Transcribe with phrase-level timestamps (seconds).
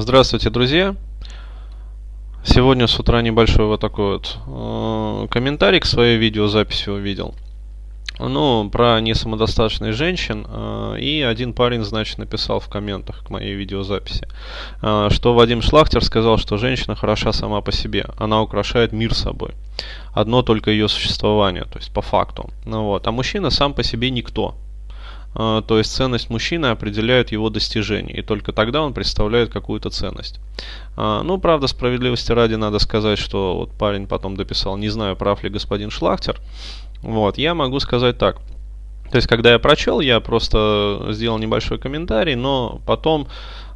[0.00, 0.96] Здравствуйте, друзья!
[2.42, 7.34] Сегодня с утра небольшой вот такой вот э, комментарий к своей видеозаписи увидел.
[8.18, 10.46] Ну, про несамодостаточных женщин.
[10.48, 14.26] Э, и один парень, значит, написал в комментах к моей видеозаписи,
[14.80, 18.06] э, что Вадим Шлахтер сказал, что женщина хороша сама по себе.
[18.16, 19.50] Она украшает мир собой.
[20.14, 22.48] Одно только ее существование, то есть по факту.
[22.64, 23.06] Ну, вот.
[23.06, 24.54] А мужчина сам по себе никто.
[25.34, 30.40] А, то есть ценность мужчины определяет его достижения, и только тогда он представляет какую-то ценность.
[30.96, 35.42] А, ну, правда, справедливости ради надо сказать, что вот парень потом дописал, не знаю, прав
[35.42, 36.40] ли господин Шлахтер.
[37.02, 38.38] Вот, я могу сказать так.
[39.10, 43.26] То есть, когда я прочел, я просто сделал небольшой комментарий, но потом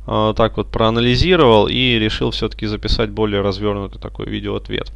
[0.06, 4.92] э, так вот проанализировал и решил все-таки записать более развернутый такой видеоответ.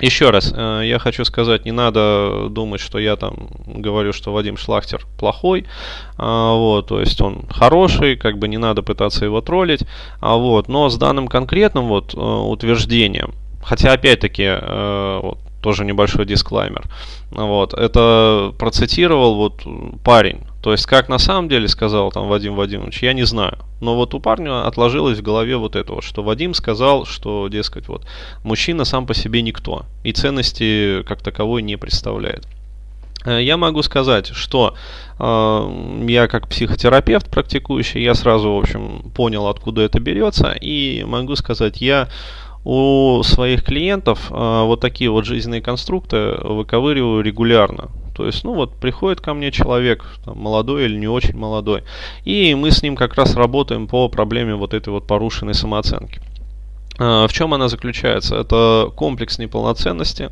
[0.00, 4.56] Еще раз, э, я хочу сказать, не надо думать, что я там говорю, что Вадим
[4.56, 5.66] Шлахтер плохой,
[6.16, 9.84] а, вот, то есть он хороший, как бы не надо пытаться его троллить,
[10.20, 16.26] а вот, но с данным конкретным вот э, утверждением, хотя опять-таки э, вот, тоже небольшой
[16.26, 16.84] дисклаймер.
[17.30, 19.62] Вот, это процитировал вот
[20.02, 20.40] парень.
[20.62, 23.58] То есть, как на самом деле сказал там Вадим Вадимович, я не знаю.
[23.82, 27.88] Но вот у парня отложилось в голове вот это вот, что Вадим сказал, что, дескать,
[27.88, 28.06] вот,
[28.44, 29.86] мужчина сам по себе никто.
[30.04, 32.46] И ценности как таковой не представляет.
[33.24, 34.74] Э, я могу сказать, что
[35.18, 41.34] э, я как психотерапевт практикующий, я сразу, в общем, понял, откуда это берется, и могу
[41.34, 42.08] сказать, я
[42.64, 47.90] у своих клиентов э, вот такие вот жизненные конструкты выковыриваю регулярно.
[48.14, 51.82] То есть, ну вот, приходит ко мне человек, там, молодой или не очень молодой,
[52.24, 56.20] и мы с ним как раз работаем по проблеме вот этой вот порушенной самооценки.
[56.98, 58.36] Э, в чем она заключается?
[58.36, 60.30] Это комплекс неполноценности,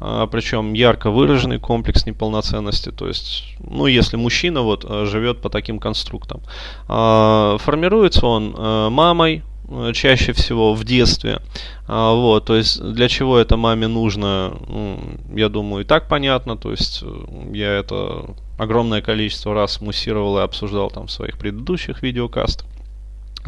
[0.00, 2.90] э, причем ярко выраженный комплекс неполноценности.
[2.90, 6.40] То есть, ну, если мужчина вот живет по таким конструктам,
[6.86, 8.54] формируется он
[8.92, 11.40] мамой, Э, чаще всего в детстве.
[11.86, 14.98] А, вот, то есть для чего это маме нужно, ну,
[15.34, 16.56] я думаю, и так понятно.
[16.56, 22.02] То есть э, я это огромное количество раз муссировал и обсуждал там в своих предыдущих
[22.02, 22.66] видеокастах.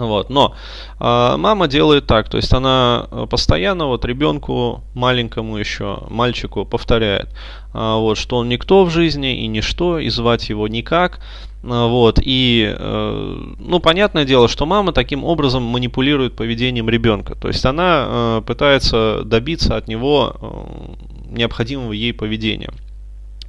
[0.00, 0.31] Вот.
[0.31, 0.55] Но
[0.99, 7.28] э, мама делает так, то есть она э, постоянно вот ребенку маленькому еще, мальчику повторяет,
[7.75, 11.21] э, вот, что он никто в жизни и ничто, и звать его никак.
[11.62, 17.34] Э, вот, и, э, ну, понятное дело, что мама таким образом манипулирует поведением ребенка.
[17.34, 22.71] То есть она э, пытается добиться от него э, необходимого ей поведения.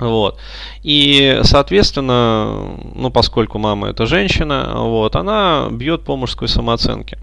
[0.02, 0.40] Вот.
[0.82, 7.20] И, соответственно, ну, поскольку мама это женщина, вот, она бьет по мужской самооценке.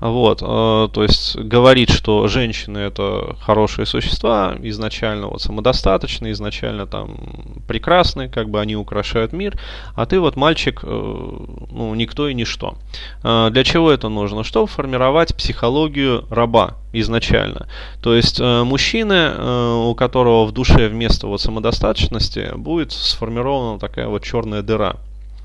[0.00, 7.16] Вот, э, то есть говорит, что женщины это хорошие существа, изначально вот самодостаточные, изначально там
[7.66, 9.58] прекрасные, как бы они украшают мир,
[9.94, 12.76] а ты вот мальчик, э, ну, никто и ничто.
[13.24, 14.44] Э, для чего это нужно?
[14.44, 17.66] Чтобы формировать психологию раба изначально.
[18.02, 24.08] То есть э, мужчина, э, у которого в душе вместо вот самодостаточности будет сформирована такая
[24.08, 24.96] вот черная дыра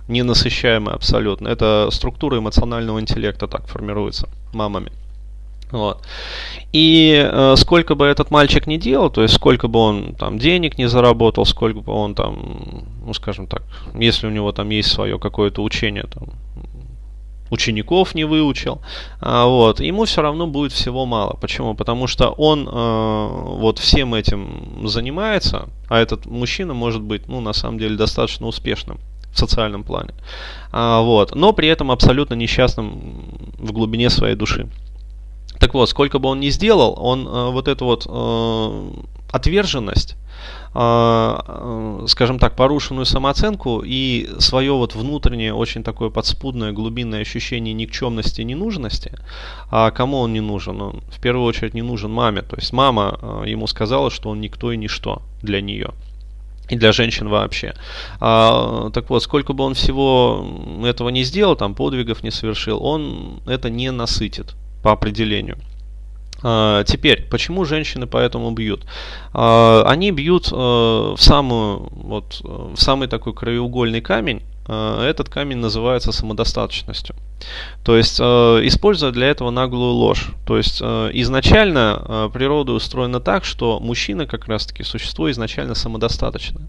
[0.08, 1.48] ненасыщаемая абсолютно.
[1.48, 4.92] Это структура эмоционального интеллекта так формируется мамами.
[5.72, 6.06] Вот.
[6.72, 10.78] И э, сколько бы этот мальчик ни делал, то есть сколько бы он там денег
[10.78, 13.64] не заработал, сколько бы он там, ну скажем так,
[13.96, 16.30] если у него там есть свое какое-то учение, там,
[17.50, 18.82] учеников не выучил,
[19.22, 21.38] а, вот, ему все равно будет всего мало.
[21.40, 21.76] Почему?
[21.76, 27.54] Потому что он э, вот всем этим занимается, а этот мужчина может быть, ну, на
[27.54, 29.00] самом деле, достаточно успешным
[29.32, 30.12] в социальном плане.
[30.72, 31.36] А, вот.
[31.36, 34.68] Но при этом абсолютно несчастным в глубине своей души.
[35.60, 38.92] Так вот, сколько бы он ни сделал, он э, вот эту вот э,
[39.36, 40.16] отверженность,
[40.74, 47.74] э, э, скажем так, порушенную самооценку и свое вот внутреннее очень такое подспудное глубинное ощущение
[47.74, 49.12] никчемности ненужности,
[49.70, 50.82] а кому он не нужен?
[50.82, 52.42] Он в первую очередь не нужен маме.
[52.42, 55.92] То есть мама э, ему сказала, что он никто и ничто для нее
[56.70, 57.76] и для женщин вообще.
[58.20, 60.44] А, так вот, сколько бы он всего
[60.84, 65.58] этого не сделал, там подвигов не совершил, он это не насытит по определению.
[66.48, 68.86] А, теперь, почему женщины поэтому бьют?
[69.34, 74.44] А, они бьют а, в самую вот в самый такой краеугольный камень.
[74.68, 77.16] А, этот камень называется самодостаточностью.
[77.84, 78.24] То есть, э,
[78.64, 80.30] используя для этого наглую ложь.
[80.46, 86.68] То есть, э, изначально э, природа устроена так, что мужчина как раз-таки существо изначально самодостаточное.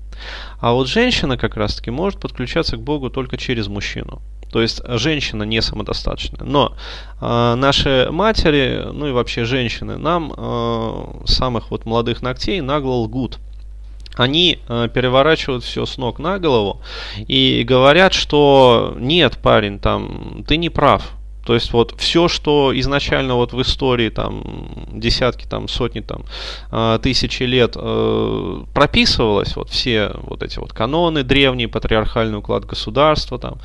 [0.60, 4.20] А вот женщина как раз-таки может подключаться к Богу только через мужчину.
[4.50, 6.44] То есть женщина не самодостаточная.
[6.44, 6.74] Но
[7.20, 13.38] э, наши матери, ну и вообще женщины, нам э, самых вот молодых ногтей нагло лгут
[14.16, 16.80] они э, переворачивают все с ног на голову
[17.18, 21.15] и говорят, что нет, парень, там, ты не прав.
[21.46, 24.42] То есть вот все, что изначально вот в истории там
[24.92, 26.24] десятки, там сотни, там
[26.72, 33.38] э, тысячи лет э, прописывалось, вот все вот эти вот каноны древние, патриархальный уклад государства,
[33.38, 33.58] там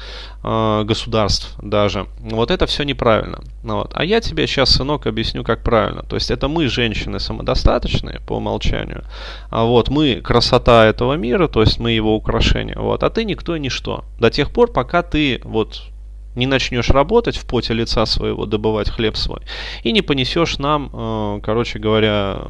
[0.44, 3.42] э, государств даже, вот это все неправильно.
[3.64, 3.92] Ну, вот.
[3.96, 6.04] А я тебе сейчас, сынок, объясню, как правильно.
[6.04, 9.06] То есть это мы, женщины, самодостаточные по умолчанию,
[9.50, 13.56] а вот мы красота этого мира, то есть мы его украшение, вот, а ты никто
[13.56, 14.06] и ничто.
[14.20, 15.82] До тех пор, пока ты вот
[16.36, 19.42] не начнешь работать в поте лица своего, добывать хлеб свой,
[19.84, 22.42] и не понесешь нам, э, короче говоря,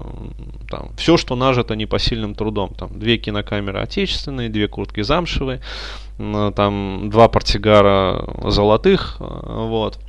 [0.70, 2.74] там, все, что нажито непосильным трудом.
[2.78, 5.62] Там, две кинокамеры отечественные, две куртки замшевые,
[6.18, 10.00] там, два портсигара золотых, э, вот.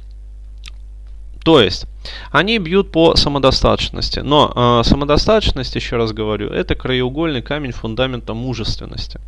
[1.45, 1.87] То есть,
[2.31, 4.21] они бьют по самодостаточности.
[4.21, 9.21] Но э, самодостаточность, еще раз говорю, это краеугольный камень фундамента мужественности.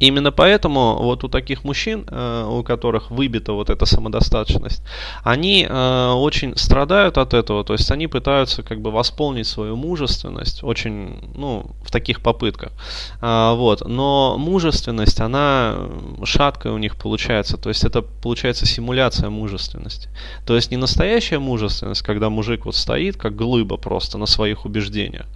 [0.00, 4.82] Именно поэтому вот у таких мужчин, э, у которых выбита вот эта самодостаточность,
[5.22, 10.62] они э, очень страдают от этого, то есть они пытаются как бы восполнить свою мужественность
[10.62, 12.72] очень, ну, в таких попытках.
[13.20, 13.86] А, вот.
[13.86, 15.76] Но мужественность, она
[16.24, 20.08] шаткая у них получается, то есть это получается симуляция мужественности.
[20.46, 25.26] То есть не настоящая мужественность, когда мужик вот стоит как глыба просто на своих убеждениях.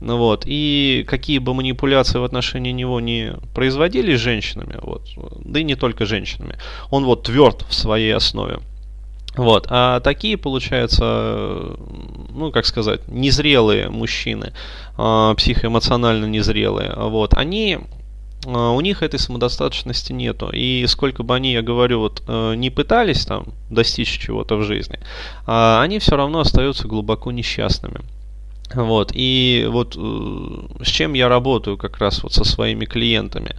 [0.00, 0.44] Вот.
[0.46, 5.02] И какие бы манипуляции в отношении него не производили, или женщинами, вот,
[5.44, 6.56] да и не только женщинами.
[6.90, 8.58] Он вот тверд в своей основе.
[9.34, 11.76] Вот, а такие, получается,
[12.34, 14.52] ну, как сказать, незрелые мужчины,
[14.98, 17.78] э, психоэмоционально незрелые, вот, они
[18.44, 20.50] у них этой самодостаточности нету.
[20.52, 24.98] И сколько бы они, я говорю, вот э, не пытались там достичь чего-то в жизни,
[25.46, 28.00] а они все равно остаются глубоко несчастными.
[28.74, 33.54] Вот, и вот э, с чем я работаю как раз вот со своими клиентами.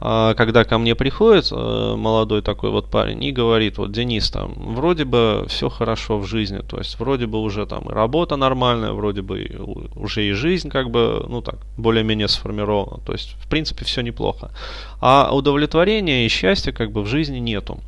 [0.00, 4.52] А, когда ко мне приходит э, молодой такой вот парень и говорит, вот, Денис, там,
[4.56, 8.92] вроде бы все хорошо в жизни, то есть вроде бы уже там и работа нормальная,
[8.92, 9.48] вроде бы
[9.94, 14.50] уже и жизнь как бы, ну так, более-менее сформирована, то есть в принципе все неплохо.
[15.00, 17.78] А удовлетворения и счастья как бы в жизни нету.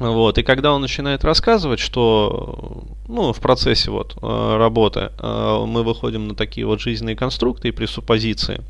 [0.00, 5.82] Вот, и когда он начинает рассказывать, что ну, в процессе вот, э, работы э, мы
[5.82, 8.62] выходим на такие вот жизненные конструкты и пресуппозиции,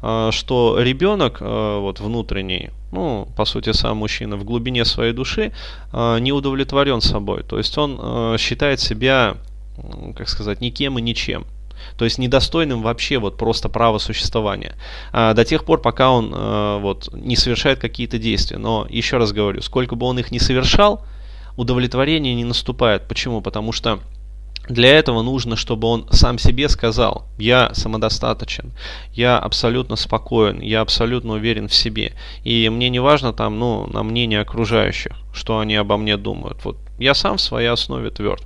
[0.00, 5.52] э, что ребенок вот, внутренний, ну, по сути, сам мужчина в глубине своей души
[5.92, 7.42] не удовлетворен собой.
[7.42, 9.36] То есть он считает себя,
[10.16, 11.44] как сказать, никем и ничем
[11.96, 14.74] то есть недостойным вообще вот просто права существования,
[15.12, 18.58] а, до тех пор, пока он а, вот не совершает какие-то действия.
[18.58, 21.04] Но еще раз говорю, сколько бы он их не совершал,
[21.56, 23.06] удовлетворение не наступает.
[23.08, 23.40] Почему?
[23.40, 24.00] Потому что
[24.68, 28.72] для этого нужно, чтобы он сам себе сказал, я самодостаточен,
[29.12, 32.12] я абсолютно спокоен, я абсолютно уверен в себе.
[32.44, 36.64] И мне не важно там, ну, на мнение окружающих, что они обо мне думают.
[36.64, 38.44] Вот я сам в своей основе тверд.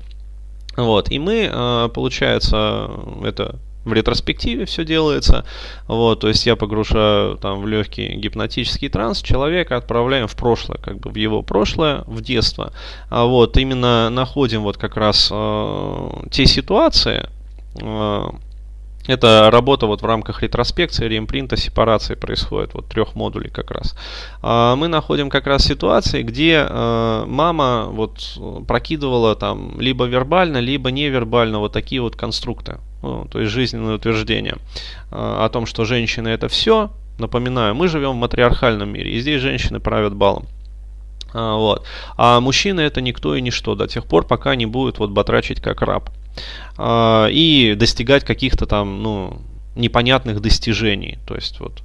[0.77, 2.91] Вот, и мы, э, получается,
[3.25, 5.45] это в ретроспективе все делается.
[5.87, 10.99] Вот, то есть я погружаю там в легкий гипнотический транс, человека отправляем в прошлое, как
[11.01, 12.73] бы в его прошлое, в детство.
[13.11, 17.29] А вот именно находим вот как раз э, те ситуации,
[17.81, 18.25] э,
[19.07, 23.95] это работа вот в рамках ретроспекции, реимпринта, сепарации происходит, вот трех модулей как раз.
[24.43, 30.91] А, мы находим как раз ситуации, где э, мама вот прокидывала там либо вербально, либо
[30.91, 34.57] невербально вот такие вот конструкты, ну, то есть жизненные утверждения
[35.11, 36.91] э, о том, что женщины это все.
[37.19, 40.47] Напоминаю, мы живем в матриархальном мире, и здесь женщины правят балом.
[41.35, 41.87] А, вот.
[42.17, 45.83] А мужчины это никто и ничто до тех пор, пока не будет вот батрачить как
[45.83, 46.11] раб.
[46.77, 49.41] А, и достигать каких-то там, ну,
[49.77, 51.19] непонятных достижений.
[51.27, 51.83] То есть вот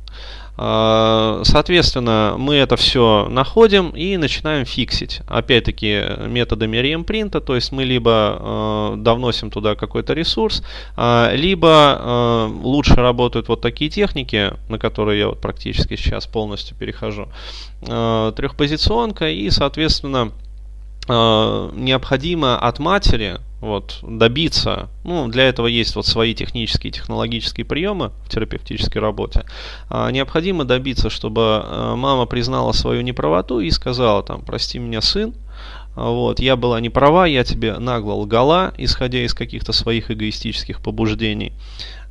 [0.62, 5.22] а, Соответственно, мы это все находим и начинаем фиксить.
[5.26, 10.62] Опять-таки методами реимпринта, то есть мы либо э, довносим туда какой-то ресурс,
[10.98, 16.76] э, либо э, лучше работают вот такие техники, на которые я вот практически сейчас полностью
[16.76, 17.30] перехожу.
[17.82, 20.34] Трехпозиционка и, соответственно,
[21.10, 28.30] необходимо от матери вот, добиться, ну, для этого есть вот свои технические, технологические приемы в
[28.30, 29.44] терапевтической работе,
[29.90, 35.34] а, необходимо добиться, чтобы а, мама признала свою неправоту и сказала там, прости меня, сын,
[35.96, 41.52] вот, я была не права, я тебе нагло лгала, исходя из каких-то своих эгоистических побуждений.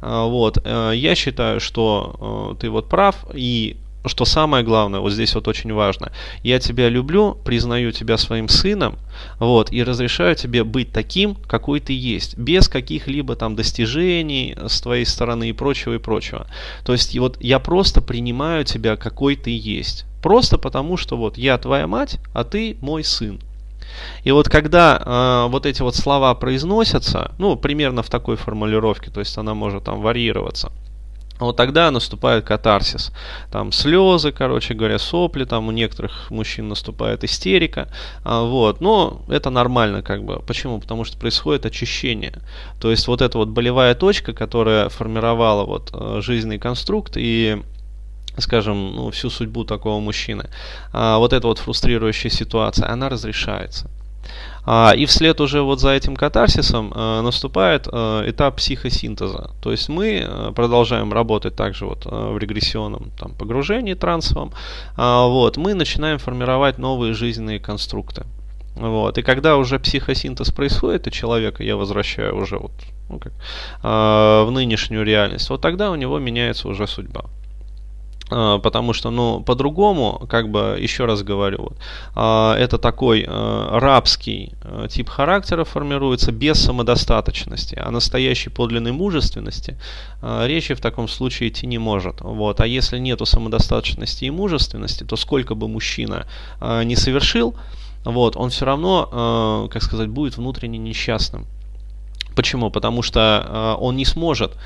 [0.03, 5.13] А, вот, э, я считаю, что э, ты вот прав, и что самое главное, вот
[5.13, 6.13] здесь вот очень важно,
[6.43, 8.97] я тебя люблю, признаю тебя своим сыном,
[9.39, 15.05] вот, и разрешаю тебе быть таким, какой ты есть, без каких-либо там достижений с твоей
[15.05, 16.47] стороны и прочего, и прочего.
[16.85, 20.05] То есть, и вот я просто принимаю тебя, какой ты есть.
[20.23, 23.41] Просто потому, что вот я твоя мать, а ты мой сын.
[24.25, 25.01] И вот когда
[25.47, 29.85] э, вот эти вот слова произносятся, ну, примерно в такой формулировке, то есть она может
[29.85, 30.73] там варьироваться,
[31.39, 33.13] вот тогда наступает катарсис.
[33.51, 37.89] Там слезы, короче говоря, сопли, там у некоторых мужчин наступает истерика.
[38.25, 38.81] А, вот.
[38.81, 40.41] Но это нормально как бы.
[40.41, 40.81] Почему?
[40.81, 42.35] Потому что происходит очищение.
[42.81, 47.63] То есть вот эта вот болевая точка, которая формировала вот э, жизненный конструкт и
[48.39, 50.49] скажем, ну, всю судьбу такого мужчины,
[50.93, 53.91] а, вот эта вот фрустрирующая ситуация, она разрешается.
[54.71, 59.53] А, и вслед уже вот за этим катарсисом э, наступает э, этап психосинтеза.
[59.63, 64.53] То есть мы э, продолжаем работать также вот в регрессионном там, погружении трансовом.
[64.95, 68.27] А, вот, мы начинаем формировать новые жизненные конструкты.
[68.75, 69.17] Вот.
[69.17, 72.73] И когда уже психосинтез происходит, и человека я возвращаю уже вот,
[73.09, 73.33] ну, как,
[73.83, 77.25] в нынешнюю реальность, вот тогда у него меняется уже судьба.
[78.31, 81.77] А, потому что, ну, по-другому, как бы, еще раз говорю, вот,
[82.15, 84.53] а, это такой а, рабский
[84.91, 89.79] тип характера формируется без самодостаточности, а настоящей подлинной мужественности
[90.23, 92.21] речи в таком случае идти не может.
[92.21, 92.61] Вот.
[92.61, 96.27] А если нету самодостаточности и мужественности, то сколько бы мужчина
[96.61, 97.55] не совершил,
[98.05, 101.47] вот, он все равно, как сказать, будет внутренне несчастным.
[102.35, 102.71] Почему?
[102.71, 104.57] Потому что он не сможет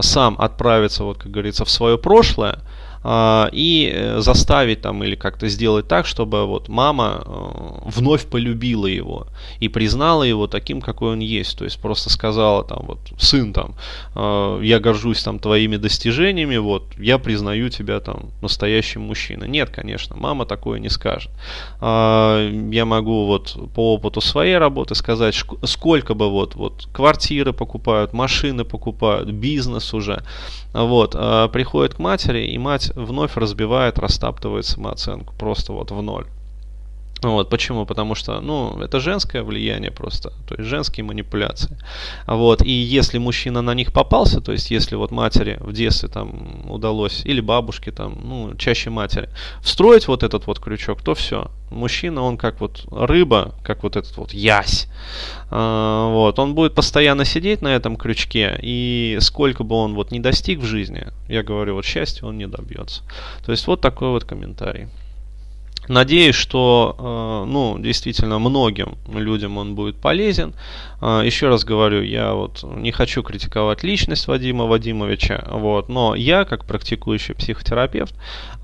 [0.00, 2.60] сам отправиться, вот, как говорится, в свое прошлое,
[3.04, 9.28] и э, заставить там или как-то сделать так, чтобы вот мама э, вновь полюбила его
[9.60, 11.58] и признала его таким, какой он есть.
[11.58, 13.74] То есть просто сказала там вот, сын там,
[14.14, 19.48] э, я горжусь там твоими достижениями, вот, я признаю тебя там настоящим мужчиной.
[19.48, 21.30] Нет, конечно, мама такое не скажет.
[21.80, 28.12] А, я могу вот по опыту своей работы сказать, сколько бы вот, вот квартиры покупают,
[28.12, 30.22] машины покупают, бизнес уже,
[30.72, 36.26] вот, а, приходит к матери, и мать вновь разбивает, растаптывает самооценку просто вот в ноль.
[37.22, 37.84] Вот, почему?
[37.84, 41.76] Потому что, ну, это женское влияние просто, то есть женские манипуляции.
[42.26, 46.70] Вот, и если мужчина на них попался, то есть если вот матери в детстве там
[46.70, 49.28] удалось, или бабушке там, ну, чаще матери,
[49.62, 51.50] встроить вот этот вот крючок, то все.
[51.70, 54.88] Мужчина, он как вот рыба, как вот этот вот ясь.
[55.50, 60.20] А, вот, он будет постоянно сидеть на этом крючке, и сколько бы он вот не
[60.20, 63.02] достиг в жизни, я говорю, вот счастья он не добьется.
[63.44, 64.88] То есть вот такой вот комментарий.
[65.88, 70.52] Надеюсь, что, э, ну, действительно, многим людям он будет полезен.
[71.00, 76.44] Э, еще раз говорю, я вот не хочу критиковать личность Вадима Вадимовича, вот, но я,
[76.44, 78.14] как практикующий психотерапевт,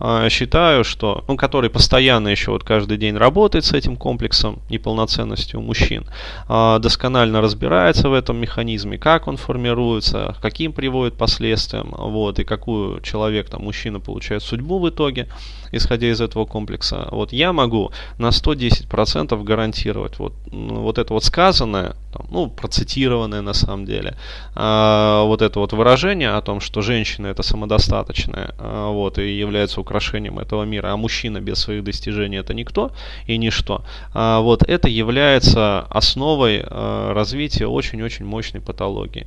[0.00, 5.56] э, считаю, что, ну, который постоянно еще вот каждый день работает с этим комплексом неполноценности
[5.56, 6.06] у мужчин,
[6.48, 13.48] досконально разбирается в этом механизме, как он формируется, каким приводит последствиям, вот, и какую человек,
[13.48, 15.28] там, мужчина получает судьбу в итоге,
[15.72, 17.08] исходя из этого комплекса.
[17.14, 23.54] Вот я могу на 110% гарантировать вот, вот это вот сказанное, там, ну, процитированное на
[23.54, 24.16] самом деле,
[24.54, 29.80] а, вот это вот выражение о том, что женщина это самодостаточная, а, вот, и является
[29.80, 32.92] украшением этого мира, а мужчина без своих достижений это никто
[33.26, 39.26] и ничто, а, вот, это является основой а, развития очень-очень мощной патологии.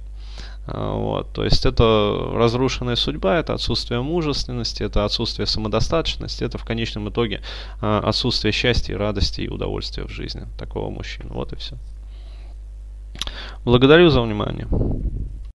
[0.67, 6.65] А, вот, то есть это разрушенная судьба, это отсутствие мужественности, это отсутствие самодостаточности, это в
[6.65, 7.41] конечном итоге
[7.81, 11.29] а, отсутствие счастья, радости и удовольствия в жизни такого мужчины.
[11.31, 11.77] Вот и все.
[13.63, 14.67] Благодарю за внимание.